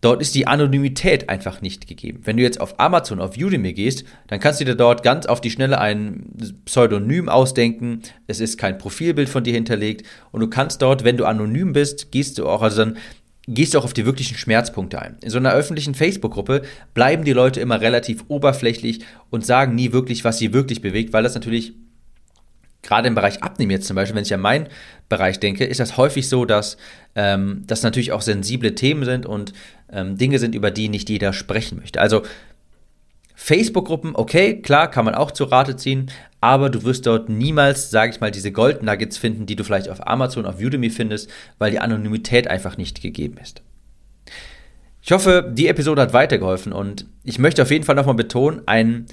Dort 0.00 0.22
ist 0.22 0.36
die 0.36 0.46
Anonymität 0.46 1.28
einfach 1.28 1.60
nicht 1.60 1.88
gegeben. 1.88 2.20
Wenn 2.22 2.36
du 2.36 2.42
jetzt 2.44 2.60
auf 2.60 2.78
Amazon, 2.78 3.20
auf 3.20 3.36
Udemy 3.36 3.72
gehst, 3.72 4.04
dann 4.28 4.38
kannst 4.38 4.60
du 4.60 4.64
dir 4.64 4.76
dort 4.76 5.02
ganz 5.02 5.26
auf 5.26 5.40
die 5.40 5.50
Schnelle 5.50 5.80
ein 5.80 6.30
Pseudonym 6.66 7.28
ausdenken. 7.28 8.02
Es 8.28 8.38
ist 8.38 8.58
kein 8.58 8.78
Profilbild 8.78 9.28
von 9.28 9.42
dir 9.42 9.54
hinterlegt 9.54 10.06
und 10.30 10.40
du 10.40 10.48
kannst 10.48 10.82
dort, 10.82 11.02
wenn 11.02 11.16
du 11.16 11.24
anonym 11.24 11.72
bist, 11.72 12.12
gehst 12.12 12.38
du 12.38 12.46
auch, 12.46 12.62
also 12.62 12.84
dann 12.84 12.96
gehst 13.48 13.72
du 13.72 13.78
auch 13.78 13.84
auf 13.84 13.94
die 13.94 14.04
wirklichen 14.04 14.36
Schmerzpunkte 14.36 15.00
ein. 15.00 15.16
In 15.22 15.30
so 15.30 15.38
einer 15.38 15.52
öffentlichen 15.52 15.94
Facebook-Gruppe 15.94 16.62
bleiben 16.92 17.24
die 17.24 17.32
Leute 17.32 17.60
immer 17.60 17.80
relativ 17.80 18.24
oberflächlich 18.28 19.00
und 19.30 19.44
sagen 19.44 19.74
nie 19.74 19.92
wirklich, 19.92 20.22
was 20.24 20.38
sie 20.38 20.52
wirklich 20.52 20.82
bewegt, 20.82 21.12
weil 21.14 21.22
das 21.22 21.34
natürlich 21.34 21.72
gerade 22.82 23.08
im 23.08 23.14
Bereich 23.14 23.42
Abnehmen 23.42 23.70
jetzt 23.70 23.86
zum 23.86 23.96
Beispiel, 23.96 24.14
wenn 24.14 24.24
ich 24.24 24.34
an 24.34 24.40
meinen 24.40 24.68
Bereich 25.08 25.40
denke, 25.40 25.64
ist 25.64 25.80
das 25.80 25.96
häufig 25.96 26.28
so, 26.28 26.44
dass 26.44 26.76
ähm, 27.14 27.64
das 27.66 27.82
natürlich 27.82 28.12
auch 28.12 28.22
sensible 28.22 28.74
Themen 28.74 29.04
sind 29.04 29.26
und 29.26 29.52
ähm, 29.90 30.16
Dinge 30.18 30.38
sind, 30.38 30.54
über 30.54 30.70
die 30.70 30.88
nicht 30.88 31.08
jeder 31.08 31.32
sprechen 31.32 31.78
möchte. 31.78 32.00
Also 32.00 32.22
Facebook-Gruppen, 33.34 34.14
okay, 34.14 34.60
klar, 34.60 34.90
kann 34.90 35.04
man 35.04 35.14
auch 35.14 35.30
zur 35.30 35.50
Rate 35.50 35.76
ziehen, 35.76 36.10
aber 36.40 36.70
du 36.70 36.84
wirst 36.84 37.06
dort 37.06 37.28
niemals, 37.28 37.90
sage 37.90 38.12
ich 38.12 38.20
mal, 38.20 38.30
diese 38.30 38.52
Gold 38.52 38.82
Nuggets 38.82 39.18
finden, 39.18 39.46
die 39.46 39.56
du 39.56 39.64
vielleicht 39.64 39.88
auf 39.88 40.06
Amazon, 40.06 40.46
auf 40.46 40.60
Udemy 40.60 40.90
findest, 40.90 41.30
weil 41.58 41.70
die 41.70 41.80
Anonymität 41.80 42.48
einfach 42.48 42.76
nicht 42.76 43.02
gegeben 43.02 43.38
ist. 43.42 43.62
Ich 45.02 45.12
hoffe, 45.12 45.50
die 45.52 45.68
Episode 45.68 46.02
hat 46.02 46.12
weitergeholfen 46.12 46.72
und 46.72 47.06
ich 47.24 47.38
möchte 47.38 47.62
auf 47.62 47.70
jeden 47.70 47.84
Fall 47.84 47.94
nochmal 47.94 48.14
betonen, 48.14 48.62
ein, 48.66 49.06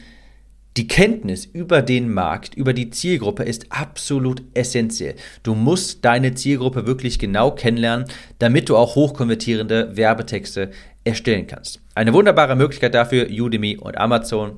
die 0.78 0.88
Kenntnis 0.88 1.46
über 1.46 1.82
den 1.82 2.14
Markt, 2.14 2.56
über 2.56 2.74
die 2.74 2.90
Zielgruppe 2.90 3.44
ist 3.44 3.68
absolut 3.70 4.44
essentiell. 4.54 5.16
Du 5.42 5.56
musst 5.56 6.04
deine 6.04 6.34
Zielgruppe 6.34 6.86
wirklich 6.86 7.18
genau 7.18 7.52
kennenlernen, 7.52 8.08
damit 8.40 8.68
du 8.68 8.76
auch 8.76 8.96
hochkonvertierende 8.96 9.96
Werbetexte 9.96 10.72
erstellen 11.06 11.48
kannst. 11.48 11.82
Eine 11.94 12.14
wunderbare 12.14 12.58
Möglichkeit 12.58 12.94
dafür, 12.94 13.28
Udemy 13.30 13.78
und 13.78 13.98
Amazon. 13.98 14.58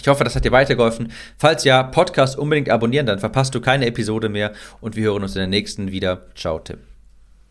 Ich 0.00 0.08
hoffe, 0.08 0.24
das 0.24 0.36
hat 0.36 0.44
dir 0.44 0.52
weitergeholfen. 0.52 1.12
Falls 1.38 1.64
ja, 1.64 1.82
Podcast 1.82 2.38
unbedingt 2.38 2.70
abonnieren, 2.70 3.06
dann 3.06 3.18
verpasst 3.18 3.54
du 3.54 3.60
keine 3.60 3.86
Episode 3.86 4.28
mehr 4.28 4.52
und 4.80 4.96
wir 4.96 5.04
hören 5.04 5.22
uns 5.22 5.34
in 5.34 5.40
der 5.40 5.48
nächsten 5.48 5.90
wieder. 5.90 6.26
Ciao, 6.34 6.58
Tim. 6.60 6.87